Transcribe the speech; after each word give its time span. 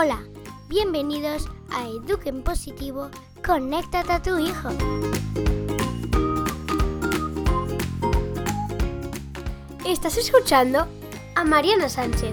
Hola, 0.00 0.22
bienvenidos 0.68 1.48
a 1.72 1.88
Eduquen 1.88 2.44
Positivo, 2.44 3.10
conéctate 3.44 4.12
a 4.12 4.22
tu 4.22 4.38
hijo. 4.38 4.68
Estás 9.84 10.16
escuchando 10.16 10.86
a 11.34 11.44
Mariana 11.44 11.88
Sánchez. 11.88 12.32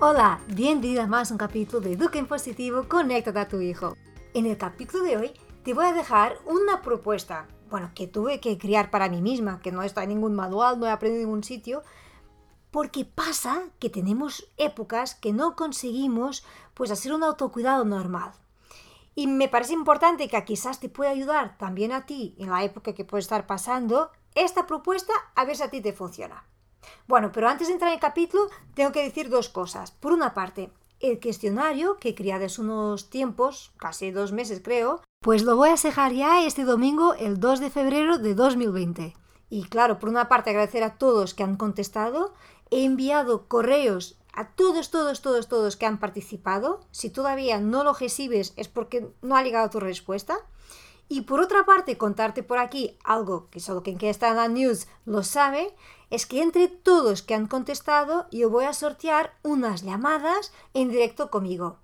Hola, 0.00 0.38
bienvenida 0.48 1.06
más 1.06 1.30
un 1.30 1.38
capítulo 1.38 1.80
de 1.80 1.94
Eduquen 1.94 2.26
Positivo, 2.26 2.84
conéctate 2.86 3.38
a 3.38 3.48
tu 3.48 3.62
hijo. 3.62 3.96
En 4.34 4.44
el 4.44 4.58
capítulo 4.58 5.04
de 5.04 5.16
hoy 5.16 5.30
te 5.64 5.72
voy 5.72 5.86
a 5.86 5.94
dejar 5.94 6.36
una 6.44 6.82
propuesta 6.82 7.46
bueno, 7.68 7.90
que 7.94 8.06
tuve 8.06 8.40
que 8.40 8.58
criar 8.58 8.90
para 8.90 9.08
mí 9.08 9.20
misma, 9.22 9.60
que 9.60 9.72
no 9.72 9.82
está 9.82 10.02
en 10.02 10.10
ningún 10.10 10.34
manual, 10.34 10.78
no 10.78 10.86
he 10.86 10.90
aprendido 10.90 11.22
en 11.22 11.28
ningún 11.28 11.44
sitio, 11.44 11.82
porque 12.70 13.04
pasa 13.04 13.64
que 13.78 13.90
tenemos 13.90 14.48
épocas 14.56 15.14
que 15.14 15.32
no 15.32 15.56
conseguimos 15.56 16.44
pues 16.74 16.90
hacer 16.90 17.12
un 17.12 17.22
autocuidado 17.22 17.84
normal. 17.84 18.32
Y 19.14 19.26
me 19.26 19.48
parece 19.48 19.72
importante 19.72 20.28
que 20.28 20.44
quizás 20.44 20.78
te 20.78 20.88
pueda 20.88 21.10
ayudar 21.10 21.58
también 21.58 21.92
a 21.92 22.06
ti 22.06 22.36
en 22.38 22.50
la 22.50 22.62
época 22.62 22.92
que 22.92 23.04
puede 23.04 23.22
estar 23.22 23.46
pasando 23.46 24.10
esta 24.34 24.66
propuesta 24.66 25.12
a 25.34 25.44
ver 25.44 25.56
si 25.56 25.62
a 25.62 25.70
ti 25.70 25.80
te 25.80 25.92
funciona. 25.92 26.44
Bueno, 27.06 27.32
pero 27.32 27.48
antes 27.48 27.66
de 27.66 27.74
entrar 27.74 27.90
en 27.90 27.94
el 27.96 28.00
capítulo 28.00 28.48
tengo 28.74 28.92
que 28.92 29.02
decir 29.02 29.28
dos 29.28 29.48
cosas. 29.48 29.90
Por 29.90 30.12
una 30.12 30.34
parte, 30.34 30.70
el 31.00 31.20
cuestionario 31.20 31.96
que 31.98 32.14
crié 32.14 32.34
hace 32.34 32.60
unos 32.60 33.10
tiempos, 33.10 33.72
casi 33.78 34.10
dos 34.10 34.32
meses 34.32 34.60
creo, 34.62 35.00
pues 35.20 35.42
lo 35.42 35.56
voy 35.56 35.70
a 35.70 35.76
cejar 35.76 36.12
ya 36.12 36.44
este 36.46 36.64
domingo, 36.64 37.14
el 37.14 37.40
2 37.40 37.60
de 37.60 37.70
febrero 37.70 38.18
de 38.18 38.34
2020. 38.34 39.14
Y 39.50 39.64
claro, 39.64 39.98
por 39.98 40.08
una 40.08 40.28
parte 40.28 40.50
agradecer 40.50 40.84
a 40.84 40.96
todos 40.96 41.34
que 41.34 41.42
han 41.42 41.56
contestado. 41.56 42.34
He 42.70 42.84
enviado 42.84 43.48
correos 43.48 44.16
a 44.32 44.50
todos, 44.50 44.90
todos, 44.90 45.20
todos, 45.20 45.48
todos 45.48 45.76
que 45.76 45.86
han 45.86 45.98
participado. 45.98 46.80
Si 46.92 47.10
todavía 47.10 47.58
no 47.58 47.82
lo 47.82 47.94
recibes 47.94 48.52
es 48.56 48.68
porque 48.68 49.10
no 49.20 49.36
ha 49.36 49.42
llegado 49.42 49.70
tu 49.70 49.80
respuesta. 49.80 50.38
Y 51.08 51.22
por 51.22 51.40
otra 51.40 51.64
parte, 51.64 51.98
contarte 51.98 52.42
por 52.42 52.58
aquí 52.58 52.96
algo 53.02 53.48
que 53.50 53.60
solo 53.60 53.82
quien 53.82 53.98
está 54.02 54.28
en 54.28 54.36
la 54.36 54.48
news 54.48 54.86
lo 55.04 55.24
sabe, 55.24 55.74
es 56.10 56.26
que 56.26 56.42
entre 56.42 56.68
todos 56.68 57.22
que 57.22 57.34
han 57.34 57.48
contestado 57.48 58.28
yo 58.30 58.50
voy 58.50 58.66
a 58.66 58.72
sortear 58.72 59.34
unas 59.42 59.82
llamadas 59.82 60.52
en 60.74 60.90
directo 60.90 61.30
conmigo 61.30 61.78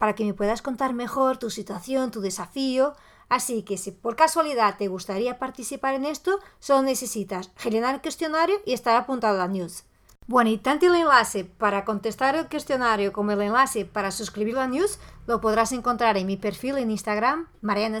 para 0.00 0.14
que 0.14 0.24
me 0.24 0.32
puedas 0.32 0.62
contar 0.62 0.94
mejor 0.94 1.36
tu 1.36 1.50
situación, 1.50 2.10
tu 2.10 2.22
desafío. 2.22 2.94
Así 3.28 3.62
que 3.64 3.76
si 3.76 3.90
por 3.90 4.16
casualidad 4.16 4.78
te 4.78 4.88
gustaría 4.88 5.38
participar 5.38 5.92
en 5.92 6.06
esto, 6.06 6.40
solo 6.58 6.80
necesitas 6.80 7.50
rellenar 7.62 7.96
el 7.96 8.00
cuestionario 8.00 8.56
y 8.64 8.72
estar 8.72 8.96
apuntado 8.96 9.42
a 9.42 9.46
news. 9.46 9.84
Bueno, 10.26 10.48
y 10.48 10.56
tanto 10.56 10.86
el 10.86 10.94
enlace 10.94 11.44
para 11.44 11.84
contestar 11.84 12.34
el 12.34 12.48
cuestionario 12.48 13.12
como 13.12 13.32
el 13.32 13.42
enlace 13.42 13.84
para 13.84 14.10
suscribir 14.10 14.54
la 14.54 14.68
news 14.68 14.98
lo 15.26 15.42
podrás 15.42 15.70
encontrar 15.72 16.16
en 16.16 16.26
mi 16.26 16.38
perfil 16.38 16.78
en 16.78 16.90
Instagram, 16.90 17.48
Mariana 17.60 18.00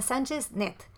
Net. 0.52 0.89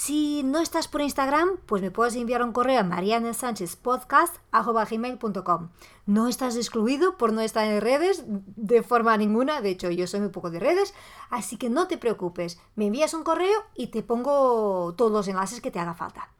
Si 0.00 0.42
no 0.44 0.60
estás 0.60 0.88
por 0.88 1.02
Instagram, 1.02 1.58
pues 1.66 1.82
me 1.82 1.90
puedes 1.90 2.16
enviar 2.16 2.42
un 2.42 2.52
correo 2.52 2.80
a 2.80 2.84
marianasanchezpodcast.com. 2.84 5.68
No 6.06 6.26
estás 6.26 6.56
excluido 6.56 7.18
por 7.18 7.34
no 7.34 7.42
estar 7.42 7.66
en 7.66 7.82
redes 7.82 8.24
de 8.26 8.82
forma 8.82 9.14
ninguna, 9.18 9.60
de 9.60 9.68
hecho 9.68 9.90
yo 9.90 10.06
soy 10.06 10.20
un 10.20 10.32
poco 10.32 10.50
de 10.50 10.58
redes, 10.58 10.94
así 11.28 11.58
que 11.58 11.68
no 11.68 11.86
te 11.86 11.98
preocupes, 11.98 12.58
me 12.76 12.86
envías 12.86 13.12
un 13.12 13.24
correo 13.24 13.62
y 13.74 13.88
te 13.88 14.02
pongo 14.02 14.94
todos 14.96 15.12
los 15.12 15.28
enlaces 15.28 15.60
que 15.60 15.70
te 15.70 15.78
haga 15.78 15.92
falta. 15.92 16.32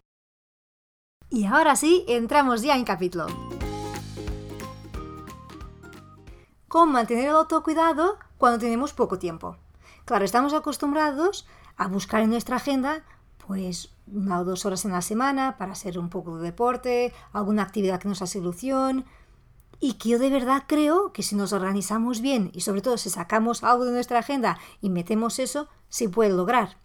Y 1.28 1.44
ahora 1.44 1.76
sí, 1.76 2.06
entramos 2.08 2.62
ya 2.62 2.76
en 2.76 2.84
capítulo. 2.84 3.26
¿Cómo 6.66 6.92
mantener 6.92 7.28
el 7.28 7.36
autocuidado 7.36 8.16
cuando 8.38 8.58
tenemos 8.58 8.94
poco 8.94 9.18
tiempo? 9.18 9.58
Claro, 10.06 10.24
estamos 10.24 10.54
acostumbrados 10.54 11.46
a 11.76 11.88
buscar 11.88 12.22
en 12.22 12.30
nuestra 12.30 12.56
agenda 12.56 13.04
pues 13.50 13.88
una 14.06 14.38
o 14.38 14.44
dos 14.44 14.64
horas 14.64 14.84
en 14.84 14.92
la 14.92 15.02
semana 15.02 15.56
para 15.58 15.72
hacer 15.72 15.98
un 15.98 16.08
poco 16.08 16.36
de 16.36 16.44
deporte, 16.44 17.12
alguna 17.32 17.64
actividad 17.64 17.98
que 17.98 18.06
nos 18.06 18.22
hace 18.22 18.38
ilusión. 18.38 19.04
Y 19.80 19.94
que 19.94 20.10
yo 20.10 20.20
de 20.20 20.30
verdad 20.30 20.62
creo 20.68 21.12
que 21.12 21.24
si 21.24 21.34
nos 21.34 21.52
organizamos 21.52 22.20
bien 22.20 22.52
y 22.54 22.60
sobre 22.60 22.80
todo 22.80 22.96
si 22.96 23.10
sacamos 23.10 23.64
algo 23.64 23.86
de 23.86 23.90
nuestra 23.90 24.20
agenda 24.20 24.60
y 24.80 24.88
metemos 24.88 25.40
eso, 25.40 25.66
se 25.88 26.08
puede 26.08 26.30
lograr. 26.30 26.76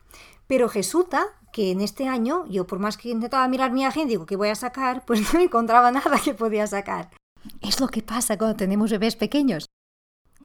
Pero 0.48 0.68
resulta 0.68 1.28
que 1.54 1.70
en 1.70 1.82
este 1.82 2.08
año, 2.08 2.48
yo 2.48 2.66
por 2.66 2.80
más 2.80 2.98
que 2.98 3.10
intentaba 3.10 3.48
mirar 3.48 3.72
mi 3.72 3.86
agenda 3.86 4.08
y 4.08 4.16
digo 4.16 4.26
que 4.26 4.36
voy 4.36 4.50
a 4.50 4.56
sacar, 4.56 5.06
pues 5.06 5.36
no 5.36 5.40
encontraba 5.40 5.92
nada 5.92 6.20
que 6.20 6.34
podía 6.34 6.66
sacar. 6.66 7.12
Es 7.62 7.80
lo 7.80 7.90
que 7.90 8.02
pasa 8.02 8.40
cuando 8.40 8.58
tenemos 8.58 8.90
bebés 8.90 9.16
pequeños. 9.16 9.68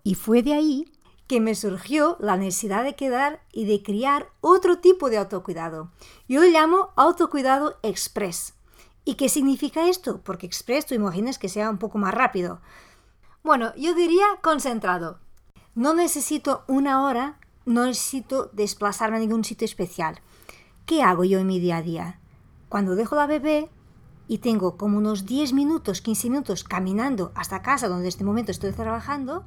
Y 0.03 0.17
fue 0.17 0.43
de 0.43 0.53
ahí 0.53 0.93
que 1.31 1.39
me 1.39 1.55
surgió 1.55 2.17
la 2.19 2.37
necesidad 2.37 2.83
de 2.83 2.97
quedar 2.97 3.41
y 3.53 3.65
de 3.65 3.85
criar 3.85 4.31
otro 4.41 4.79
tipo 4.79 5.11
de 5.11 5.19
autocuidado. 5.19 5.93
Yo 6.29 6.41
lo 6.41 6.49
llamo 6.49 6.89
autocuidado 6.97 7.79
express. 7.85 8.55
¿Y 9.05 9.15
qué 9.15 9.29
significa 9.29 9.89
esto? 9.89 10.23
Porque 10.23 10.47
express 10.47 10.87
tú 10.87 10.97
imaginas 10.97 11.39
que 11.39 11.49
sea 11.49 11.71
un 11.71 11.79
poco 11.79 11.99
más 11.99 12.13
rápido. 12.13 12.61
Bueno, 13.45 13.73
yo 13.77 13.95
diría 13.95 14.27
concentrado. 14.43 15.21
No 15.77 15.95
necesito 15.95 16.65
una 16.67 17.05
hora, 17.05 17.39
no 17.65 17.87
necesito 17.87 18.51
desplazarme 18.53 19.19
a 19.19 19.21
ningún 19.21 19.45
sitio 19.45 19.67
especial. 19.67 20.19
¿Qué 20.85 21.05
hago 21.05 21.23
yo 21.23 21.39
en 21.39 21.47
mi 21.47 21.61
día 21.61 21.77
a 21.77 21.83
día? 21.83 22.21
Cuando 22.69 22.97
dejo 22.97 23.15
la 23.15 23.29
bebé 23.29 23.71
y 24.27 24.39
tengo 24.39 24.77
como 24.77 24.99
unos 24.99 25.27
10 25.27 25.53
minutos, 25.53 26.01
15 26.01 26.29
minutos 26.29 26.65
caminando 26.65 27.31
hasta 27.37 27.63
casa 27.63 27.87
donde 27.87 28.07
en 28.07 28.09
este 28.09 28.25
momento 28.25 28.51
estoy 28.51 28.73
trabajando, 28.73 29.47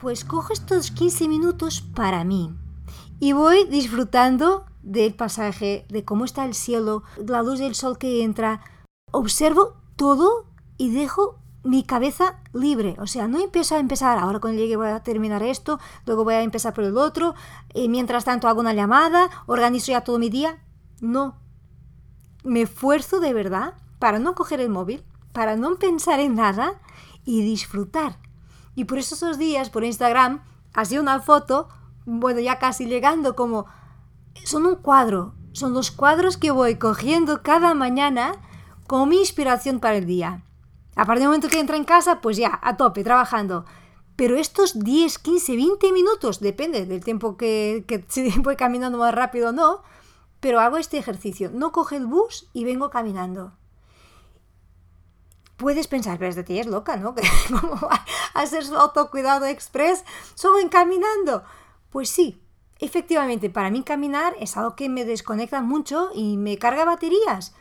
pues 0.00 0.24
cojo 0.24 0.52
estos 0.52 0.90
15 0.90 1.28
minutos 1.28 1.82
para 1.94 2.24
mí 2.24 2.54
y 3.18 3.32
voy 3.32 3.64
disfrutando 3.64 4.66
del 4.82 5.14
pasaje, 5.14 5.86
de 5.88 6.04
cómo 6.04 6.24
está 6.24 6.44
el 6.44 6.54
cielo, 6.54 7.02
la 7.16 7.42
luz 7.42 7.58
del 7.58 7.74
sol 7.74 7.98
que 7.98 8.22
entra. 8.22 8.60
Observo 9.10 9.76
todo 9.96 10.46
y 10.76 10.90
dejo 10.90 11.38
mi 11.64 11.82
cabeza 11.82 12.40
libre. 12.52 12.96
O 13.00 13.06
sea, 13.06 13.26
no 13.26 13.40
empiezo 13.40 13.74
a 13.74 13.78
empezar, 13.78 14.18
ahora 14.18 14.38
cuando 14.38 14.60
llegue 14.60 14.76
voy 14.76 14.88
a 14.88 15.02
terminar 15.02 15.42
esto, 15.42 15.80
luego 16.04 16.24
voy 16.24 16.34
a 16.34 16.42
empezar 16.42 16.74
por 16.74 16.84
el 16.84 16.96
otro, 16.96 17.34
y 17.74 17.88
mientras 17.88 18.24
tanto 18.24 18.48
hago 18.48 18.60
una 18.60 18.74
llamada, 18.74 19.30
organizo 19.46 19.92
ya 19.92 20.02
todo 20.02 20.18
mi 20.18 20.30
día. 20.30 20.62
No. 21.00 21.36
Me 22.44 22.62
esfuerzo 22.62 23.18
de 23.18 23.32
verdad 23.32 23.74
para 23.98 24.18
no 24.18 24.34
coger 24.34 24.60
el 24.60 24.68
móvil, 24.68 25.02
para 25.32 25.56
no 25.56 25.76
pensar 25.76 26.20
en 26.20 26.36
nada 26.36 26.80
y 27.24 27.42
disfrutar 27.42 28.18
y 28.76 28.84
por 28.84 28.98
esos 28.98 29.38
días, 29.38 29.70
por 29.70 29.82
Instagram, 29.82 30.44
hacía 30.74 31.00
una 31.00 31.20
foto, 31.20 31.68
bueno, 32.04 32.38
ya 32.38 32.60
casi 32.60 32.86
llegando 32.86 33.34
como... 33.34 33.66
Son 34.44 34.66
un 34.66 34.76
cuadro, 34.76 35.34
son 35.52 35.72
los 35.72 35.90
cuadros 35.90 36.36
que 36.36 36.50
voy 36.50 36.76
cogiendo 36.76 37.42
cada 37.42 37.72
mañana 37.72 38.34
como 38.86 39.06
mi 39.06 39.18
inspiración 39.18 39.80
para 39.80 39.96
el 39.96 40.04
día. 40.04 40.44
A 40.94 41.06
partir 41.06 41.20
del 41.20 41.28
momento 41.28 41.48
que 41.48 41.58
entra 41.58 41.78
en 41.78 41.84
casa, 41.84 42.20
pues 42.20 42.36
ya, 42.36 42.60
a 42.62 42.76
tope, 42.76 43.02
trabajando. 43.02 43.64
Pero 44.14 44.36
estos 44.36 44.78
10, 44.78 45.18
15, 45.18 45.56
20 45.56 45.92
minutos, 45.92 46.40
depende 46.40 46.84
del 46.84 47.02
tiempo 47.02 47.38
que, 47.38 47.84
que 47.88 48.04
si 48.08 48.28
voy 48.40 48.56
caminando 48.56 48.98
más 48.98 49.14
rápido 49.14 49.48
o 49.48 49.52
no, 49.52 49.82
pero 50.40 50.60
hago 50.60 50.76
este 50.76 50.98
ejercicio. 50.98 51.50
No 51.50 51.72
coge 51.72 51.96
el 51.96 52.06
bus 52.06 52.46
y 52.52 52.64
vengo 52.64 52.90
caminando 52.90 53.54
puedes 55.56 55.88
pensar, 55.88 56.18
pero 56.18 56.30
esta 56.30 56.44
tía 56.44 56.60
es 56.60 56.66
loca, 56.66 56.96
¿no? 56.96 57.14
¿Cómo 57.60 57.74
va 57.80 58.04
a 58.34 58.40
hacer 58.40 58.64
su 58.64 58.76
autocuidado 58.76 59.46
express 59.46 60.04
solo 60.34 60.58
en 60.58 60.68
caminando? 60.68 61.44
Pues 61.90 62.10
sí, 62.10 62.42
efectivamente, 62.78 63.50
para 63.50 63.70
mí 63.70 63.82
caminar 63.82 64.34
es 64.40 64.56
algo 64.56 64.76
que 64.76 64.88
me 64.88 65.04
desconecta 65.04 65.60
mucho 65.60 66.10
y 66.14 66.36
me 66.36 66.58
carga 66.58 66.84
baterías. 66.84 67.54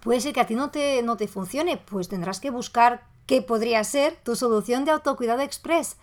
Puede 0.00 0.20
ser 0.20 0.32
que 0.32 0.40
a 0.40 0.46
ti 0.46 0.54
no 0.54 0.70
te, 0.70 1.02
no 1.02 1.16
te 1.16 1.28
funcione, 1.28 1.76
pues 1.76 2.08
tendrás 2.08 2.40
que 2.40 2.50
buscar 2.50 3.06
qué 3.26 3.42
podría 3.42 3.84
ser 3.84 4.16
tu 4.24 4.36
solución 4.36 4.84
de 4.84 4.92
autocuidado 4.92 5.42
express. 5.42 5.96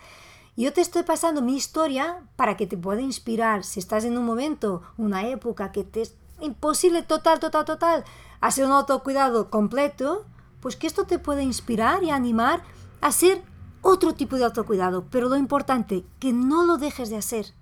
Yo 0.55 0.73
te 0.73 0.81
estoy 0.81 1.03
pasando 1.03 1.41
mi 1.41 1.55
historia 1.55 2.23
para 2.35 2.57
que 2.57 2.67
te 2.67 2.77
pueda 2.77 3.01
inspirar 3.01 3.63
si 3.63 3.79
estás 3.79 4.05
en 4.05 4.17
un 4.17 4.25
momento, 4.25 4.81
una 4.97 5.27
época 5.27 5.71
que 5.71 5.83
te 5.83 6.01
es 6.01 6.15
imposible 6.39 7.03
total, 7.03 7.39
total, 7.39 7.65
total 7.65 8.05
hacer 8.41 8.65
un 8.65 8.71
autocuidado 8.71 9.49
completo, 9.49 10.25
pues 10.59 10.75
que 10.75 10.87
esto 10.87 11.05
te 11.05 11.19
puede 11.19 11.43
inspirar 11.43 12.03
y 12.03 12.09
animar 12.09 12.63
a 13.01 13.07
hacer 13.07 13.43
otro 13.81 14.13
tipo 14.13 14.35
de 14.35 14.45
autocuidado, 14.45 15.05
pero 15.09 15.29
lo 15.29 15.37
importante, 15.37 16.05
que 16.19 16.33
no 16.33 16.65
lo 16.65 16.77
dejes 16.77 17.09
de 17.09 17.17
hacer. 17.17 17.53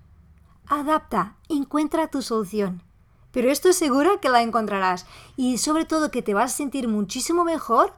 Adapta, 0.66 1.36
encuentra 1.48 2.08
tu 2.08 2.22
solución. 2.22 2.82
Pero 3.30 3.50
estoy 3.50 3.74
segura 3.74 4.18
que 4.20 4.30
la 4.30 4.42
encontrarás 4.42 5.06
y 5.36 5.58
sobre 5.58 5.84
todo 5.84 6.10
que 6.10 6.22
te 6.22 6.34
vas 6.34 6.52
a 6.52 6.56
sentir 6.56 6.88
muchísimo 6.88 7.44
mejor 7.44 7.94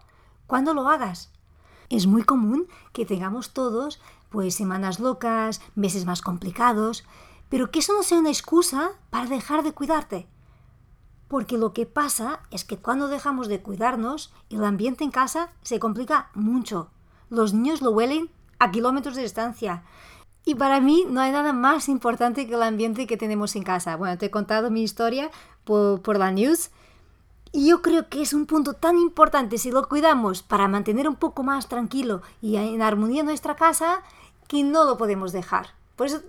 cuando 0.46 0.74
lo 0.74 0.88
hagas. 0.88 1.30
Es 1.90 2.06
muy 2.06 2.22
común 2.22 2.66
que 2.92 3.06
tengamos 3.06 3.50
todos 3.50 4.00
pues 4.30 4.54
semanas 4.54 5.00
locas, 5.00 5.62
meses 5.74 6.04
más 6.04 6.20
complicados, 6.20 7.04
pero 7.48 7.70
que 7.70 7.78
eso 7.78 7.94
no 7.94 8.02
sea 8.02 8.18
una 8.18 8.30
excusa 8.30 8.90
para 9.10 9.26
dejar 9.26 9.62
de 9.62 9.72
cuidarte. 9.72 10.28
Porque 11.28 11.58
lo 11.58 11.72
que 11.72 11.86
pasa 11.86 12.40
es 12.50 12.64
que 12.64 12.78
cuando 12.78 13.08
dejamos 13.08 13.48
de 13.48 13.60
cuidarnos, 13.60 14.32
el 14.50 14.64
ambiente 14.64 15.04
en 15.04 15.10
casa 15.10 15.50
se 15.62 15.78
complica 15.78 16.30
mucho. 16.34 16.90
Los 17.28 17.52
niños 17.52 17.82
lo 17.82 17.90
huelen 17.90 18.30
a 18.58 18.70
kilómetros 18.70 19.14
de 19.14 19.22
distancia. 19.22 19.84
Y 20.44 20.54
para 20.54 20.80
mí 20.80 21.04
no 21.08 21.20
hay 21.20 21.30
nada 21.30 21.52
más 21.52 21.90
importante 21.90 22.46
que 22.46 22.54
el 22.54 22.62
ambiente 22.62 23.06
que 23.06 23.18
tenemos 23.18 23.54
en 23.54 23.62
casa. 23.62 23.96
Bueno, 23.96 24.16
te 24.16 24.26
he 24.26 24.30
contado 24.30 24.70
mi 24.70 24.82
historia 24.82 25.30
por, 25.64 26.00
por 26.00 26.18
la 26.18 26.30
news. 26.30 26.70
Y 27.52 27.68
yo 27.68 27.82
creo 27.82 28.08
que 28.08 28.22
es 28.22 28.32
un 28.32 28.46
punto 28.46 28.72
tan 28.72 28.98
importante 28.98 29.58
si 29.58 29.70
lo 29.70 29.88
cuidamos 29.88 30.42
para 30.42 30.68
mantener 30.68 31.08
un 31.08 31.16
poco 31.16 31.42
más 31.42 31.68
tranquilo 31.68 32.22
y 32.40 32.56
en 32.56 32.80
armonía 32.80 33.22
nuestra 33.22 33.56
casa 33.56 34.02
que 34.48 34.62
no 34.62 34.84
lo 34.84 34.96
podemos 34.96 35.32
dejar. 35.32 35.68
Por 35.96 36.06
eso 36.06 36.22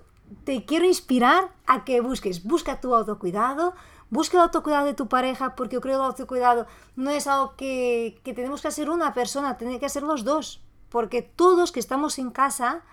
te 0.43 0.65
quiero 0.65 0.85
inspirar 0.85 1.49
a 1.65 1.83
que 1.83 2.01
busques, 2.01 2.43
busca 2.43 2.81
tu 2.81 2.95
autocuidado, 2.95 3.73
busca 4.09 4.37
el 4.37 4.43
autocuidado 4.43 4.85
de 4.85 4.93
tu 4.93 5.07
pareja, 5.07 5.55
porque 5.55 5.75
yo 5.75 5.81
creo 5.81 5.97
que 5.97 6.03
el 6.03 6.09
autocuidado 6.09 6.67
no 6.95 7.11
es 7.11 7.27
algo 7.27 7.55
que, 7.55 8.19
que 8.23 8.33
tenemos 8.33 8.61
que 8.61 8.67
hacer 8.69 8.89
una 8.89 9.13
persona, 9.13 9.57
tiene 9.57 9.79
que 9.79 9.85
hacer 9.85 10.03
los 10.03 10.23
dos, 10.23 10.61
porque 10.89 11.21
todos 11.21 11.71
que 11.71 11.79
estamos 11.79 12.19
en 12.19 12.31
casa 12.31 12.83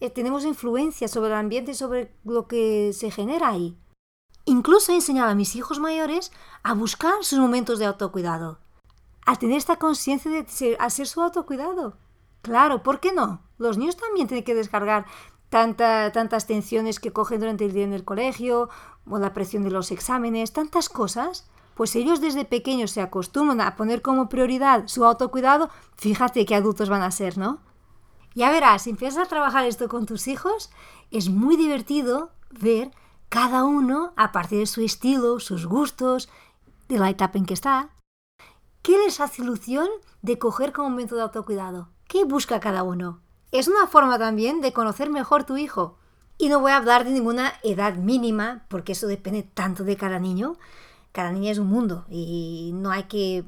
eh, 0.00 0.10
tenemos 0.10 0.44
influencia 0.44 1.08
sobre 1.08 1.28
el 1.28 1.36
ambiente 1.36 1.72
y 1.72 1.74
sobre 1.74 2.14
lo 2.24 2.46
que 2.46 2.92
se 2.92 3.10
genera 3.10 3.48
ahí. 3.48 3.78
Incluso 4.44 4.92
he 4.92 4.96
enseñado 4.96 5.30
a 5.30 5.34
mis 5.34 5.56
hijos 5.56 5.80
mayores 5.80 6.32
a 6.62 6.74
buscar 6.74 7.14
sus 7.22 7.38
momentos 7.38 7.78
de 7.78 7.86
autocuidado, 7.86 8.60
a 9.24 9.36
tener 9.36 9.56
esta 9.56 9.76
conciencia 9.76 10.30
de 10.30 10.76
hacer 10.78 11.06
su 11.06 11.20
autocuidado. 11.20 11.96
Claro, 12.42 12.82
¿por 12.82 13.00
qué 13.00 13.12
no? 13.12 13.42
Los 13.58 13.76
niños 13.76 13.96
también 13.96 14.28
tienen 14.28 14.44
que 14.44 14.54
descargar 14.54 15.06
tantas 15.48 16.46
tensiones 16.46 17.00
que 17.00 17.12
cogen 17.12 17.40
durante 17.40 17.64
el 17.64 17.72
día 17.72 17.84
en 17.84 17.92
el 17.92 18.04
colegio, 18.04 18.68
o 19.08 19.18
la 19.18 19.32
presión 19.32 19.62
de 19.62 19.70
los 19.70 19.90
exámenes, 19.90 20.52
tantas 20.52 20.88
cosas. 20.88 21.48
Pues 21.74 21.94
ellos 21.94 22.20
desde 22.20 22.44
pequeños 22.44 22.90
se 22.90 23.02
acostumbran 23.02 23.60
a 23.60 23.76
poner 23.76 24.00
como 24.00 24.28
prioridad 24.28 24.84
su 24.86 25.04
autocuidado, 25.04 25.68
fíjate 25.96 26.46
qué 26.46 26.54
adultos 26.54 26.88
van 26.88 27.02
a 27.02 27.10
ser, 27.10 27.36
¿no? 27.36 27.60
Ya 28.34 28.50
verás, 28.50 28.82
si 28.82 28.90
empiezas 28.90 29.26
a 29.26 29.28
trabajar 29.28 29.64
esto 29.64 29.88
con 29.88 30.06
tus 30.06 30.26
hijos, 30.26 30.70
es 31.10 31.28
muy 31.28 31.56
divertido 31.56 32.30
ver 32.50 32.90
cada 33.28 33.64
uno, 33.64 34.12
a 34.16 34.32
partir 34.32 34.60
de 34.60 34.66
su 34.66 34.82
estilo, 34.82 35.40
sus 35.40 35.66
gustos, 35.66 36.28
de 36.88 36.98
la 36.98 37.10
etapa 37.10 37.38
en 37.38 37.46
que 37.46 37.54
está, 37.54 37.90
qué 38.82 38.96
les 38.98 39.20
hace 39.20 39.42
ilusión 39.42 39.88
de 40.22 40.38
coger 40.38 40.72
como 40.72 40.90
método 40.90 41.16
de 41.16 41.24
autocuidado. 41.24 41.90
¿Qué 42.08 42.24
busca 42.24 42.60
cada 42.60 42.84
uno? 42.84 43.20
Es 43.52 43.68
una 43.68 43.86
forma 43.86 44.18
también 44.18 44.60
de 44.60 44.72
conocer 44.72 45.10
mejor 45.10 45.44
tu 45.44 45.56
hijo. 45.56 45.98
Y 46.38 46.48
no 46.48 46.60
voy 46.60 46.72
a 46.72 46.76
hablar 46.76 47.04
de 47.04 47.10
ninguna 47.10 47.54
edad 47.62 47.94
mínima, 47.94 48.64
porque 48.68 48.92
eso 48.92 49.06
depende 49.06 49.42
tanto 49.42 49.84
de 49.84 49.96
cada 49.96 50.18
niño. 50.18 50.56
Cada 51.12 51.32
niño 51.32 51.50
es 51.50 51.58
un 51.58 51.68
mundo 51.68 52.04
y 52.10 52.72
no 52.74 52.90
hay 52.90 53.04
que 53.04 53.44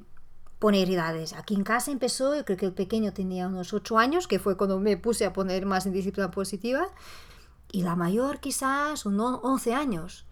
poner 0.58 0.90
edades. 0.90 1.34
Aquí 1.34 1.54
en 1.54 1.64
casa 1.64 1.90
empezó, 1.90 2.34
yo 2.34 2.44
creo 2.44 2.56
que 2.56 2.66
el 2.66 2.72
pequeño 2.72 3.12
tenía 3.12 3.46
unos 3.46 3.72
8 3.72 3.98
años, 3.98 4.26
que 4.26 4.38
fue 4.38 4.56
cuando 4.56 4.78
me 4.80 4.96
puse 4.96 5.26
a 5.26 5.32
poner 5.32 5.66
más 5.66 5.86
en 5.86 5.92
disciplina 5.92 6.30
positiva, 6.30 6.88
y 7.70 7.82
la 7.82 7.94
mayor 7.94 8.40
quizás 8.40 9.04
unos 9.06 9.40
11 9.42 9.74
años. 9.74 10.26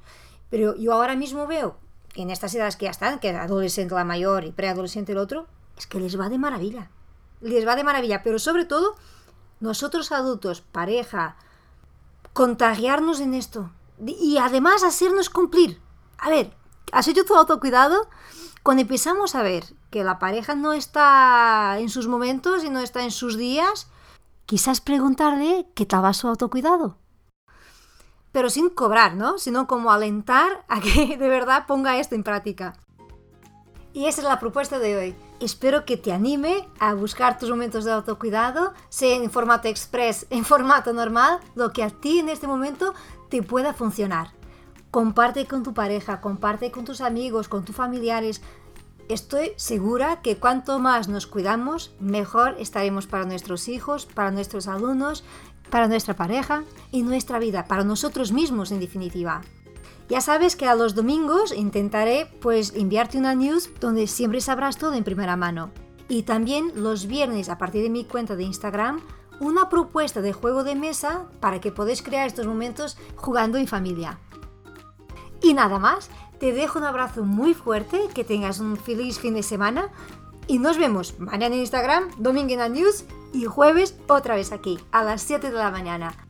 Pero 0.48 0.74
yo 0.76 0.94
ahora 0.94 1.14
mismo 1.14 1.46
veo, 1.46 1.76
en 2.14 2.30
estas 2.30 2.54
edades 2.54 2.76
que 2.76 2.86
ya 2.86 2.90
están, 2.90 3.18
que 3.18 3.30
es 3.30 3.36
adolescente 3.36 3.94
la 3.94 4.04
mayor 4.04 4.44
y 4.44 4.52
preadolescente 4.52 5.12
el 5.12 5.18
otro, 5.18 5.46
es 5.76 5.86
que 5.86 6.00
les 6.00 6.18
va 6.18 6.28
de 6.28 6.38
maravilla. 6.38 6.90
Les 7.40 7.66
va 7.66 7.76
de 7.76 7.84
maravilla, 7.84 8.22
pero 8.22 8.38
sobre 8.38 8.64
todo 8.64 8.96
nosotros 9.60 10.12
adultos, 10.12 10.60
pareja, 10.60 11.36
contagiarnos 12.32 13.20
en 13.20 13.34
esto 13.34 13.70
y 14.04 14.38
además 14.38 14.84
hacernos 14.84 15.30
cumplir. 15.30 15.80
A 16.18 16.28
ver, 16.28 16.54
¿has 16.92 17.08
hecho 17.08 17.24
tu 17.24 17.34
autocuidado? 17.34 18.08
Cuando 18.62 18.82
empezamos 18.82 19.34
a 19.34 19.42
ver 19.42 19.64
que 19.90 20.04
la 20.04 20.18
pareja 20.18 20.54
no 20.54 20.72
está 20.72 21.78
en 21.78 21.88
sus 21.88 22.08
momentos 22.08 22.64
y 22.64 22.70
no 22.70 22.80
está 22.80 23.04
en 23.04 23.10
sus 23.10 23.36
días, 23.36 23.88
quizás 24.44 24.80
preguntarle 24.80 25.68
qué 25.74 25.86
tal 25.86 26.04
va 26.04 26.12
su 26.12 26.28
autocuidado. 26.28 26.98
Pero 28.32 28.50
sin 28.50 28.68
cobrar, 28.68 29.14
¿no? 29.14 29.38
Sino 29.38 29.66
como 29.66 29.90
alentar 29.90 30.64
a 30.68 30.80
que 30.80 31.16
de 31.18 31.28
verdad 31.28 31.66
ponga 31.66 31.98
esto 31.98 32.14
en 32.14 32.24
práctica. 32.24 32.74
Y 33.92 34.06
esa 34.06 34.20
es 34.20 34.26
la 34.26 34.38
propuesta 34.38 34.78
de 34.78 34.96
hoy. 34.96 35.16
Espero 35.38 35.84
que 35.84 35.98
te 35.98 36.12
anime 36.12 36.66
a 36.78 36.94
buscar 36.94 37.38
tus 37.38 37.50
momentos 37.50 37.84
de 37.84 37.92
autocuidado, 37.92 38.72
sea 38.88 39.16
en 39.16 39.30
formato 39.30 39.68
express, 39.68 40.26
en 40.30 40.46
formato 40.46 40.94
normal, 40.94 41.40
lo 41.54 41.72
que 41.72 41.82
a 41.82 41.90
ti 41.90 42.20
en 42.20 42.30
este 42.30 42.46
momento 42.46 42.94
te 43.28 43.42
pueda 43.42 43.74
funcionar. 43.74 44.30
Comparte 44.90 45.46
con 45.46 45.62
tu 45.62 45.74
pareja, 45.74 46.22
comparte 46.22 46.70
con 46.70 46.86
tus 46.86 47.02
amigos, 47.02 47.48
con 47.48 47.66
tus 47.66 47.76
familiares. 47.76 48.40
Estoy 49.10 49.52
segura 49.56 50.22
que 50.22 50.38
cuanto 50.38 50.78
más 50.78 51.06
nos 51.08 51.26
cuidamos, 51.26 51.94
mejor 52.00 52.56
estaremos 52.58 53.06
para 53.06 53.26
nuestros 53.26 53.68
hijos, 53.68 54.06
para 54.06 54.30
nuestros 54.30 54.68
alumnos, 54.68 55.22
para 55.70 55.86
nuestra 55.86 56.16
pareja 56.16 56.64
y 56.92 57.02
nuestra 57.02 57.38
vida, 57.38 57.66
para 57.66 57.84
nosotros 57.84 58.32
mismos 58.32 58.72
en 58.72 58.80
definitiva. 58.80 59.42
Ya 60.08 60.20
sabes 60.20 60.54
que 60.54 60.66
a 60.66 60.74
los 60.74 60.94
domingos 60.94 61.52
intentaré 61.52 62.26
pues 62.40 62.74
enviarte 62.74 63.18
una 63.18 63.34
news 63.34 63.70
donde 63.80 64.06
siempre 64.06 64.40
sabrás 64.40 64.76
todo 64.76 64.94
en 64.94 65.04
primera 65.04 65.36
mano. 65.36 65.70
Y 66.08 66.22
también 66.22 66.70
los 66.76 67.06
viernes 67.06 67.48
a 67.48 67.58
partir 67.58 67.82
de 67.82 67.90
mi 67.90 68.04
cuenta 68.04 68.36
de 68.36 68.44
Instagram 68.44 69.00
una 69.40 69.68
propuesta 69.68 70.22
de 70.22 70.32
juego 70.32 70.64
de 70.64 70.74
mesa 70.74 71.26
para 71.40 71.60
que 71.60 71.72
podáis 71.72 72.02
crear 72.02 72.26
estos 72.26 72.46
momentos 72.46 72.96
jugando 73.16 73.58
en 73.58 73.66
familia. 73.66 74.18
Y 75.42 75.54
nada 75.54 75.78
más, 75.78 76.08
te 76.38 76.52
dejo 76.52 76.78
un 76.78 76.84
abrazo 76.84 77.24
muy 77.24 77.54
fuerte, 77.54 78.08
que 78.14 78.24
tengas 78.24 78.60
un 78.60 78.76
feliz 78.76 79.18
fin 79.18 79.34
de 79.34 79.42
semana 79.42 79.90
y 80.46 80.58
nos 80.58 80.78
vemos 80.78 81.18
mañana 81.18 81.54
en 81.54 81.60
Instagram, 81.62 82.10
domingo 82.18 82.52
en 82.52 82.58
la 82.60 82.68
news 82.68 83.04
y 83.32 83.44
jueves 83.44 83.96
otra 84.08 84.36
vez 84.36 84.52
aquí 84.52 84.78
a 84.92 85.02
las 85.02 85.22
7 85.22 85.50
de 85.50 85.56
la 85.56 85.70
mañana. 85.70 86.25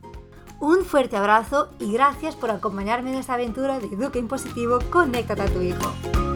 Un 0.59 0.85
fuerte 0.85 1.15
abrazo 1.15 1.69
y 1.79 1.93
gracias 1.93 2.35
por 2.35 2.49
acompañarme 2.49 3.11
en 3.11 3.19
esta 3.19 3.35
aventura 3.35 3.79
de 3.79 3.87
Educa 3.87 4.17
Impositivo, 4.17 4.79
conéctate 4.89 5.43
a 5.43 5.53
tu 5.53 5.61
hijo. 5.61 6.26